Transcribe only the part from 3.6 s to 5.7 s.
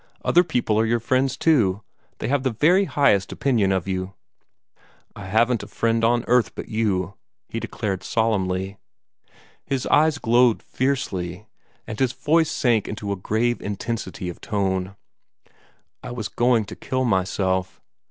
of you." "I haven't a